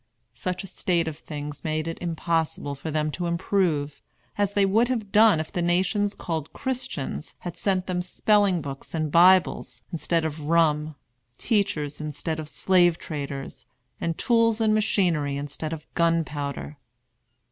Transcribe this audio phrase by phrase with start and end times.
[0.33, 4.01] Such a state of things made it impossible for them to improve,
[4.35, 8.95] as they would have done if the nations called Christians had sent them spelling books
[8.95, 10.95] and Bibles instead of rum,
[11.37, 13.67] teachers instead of slave traders,
[13.99, 16.77] and tools and machinery instead of gunpowder.